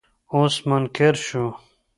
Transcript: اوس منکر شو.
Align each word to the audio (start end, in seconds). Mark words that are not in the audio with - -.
اوس 0.33 0.55
منکر 0.69 1.13
شو. 1.25 1.45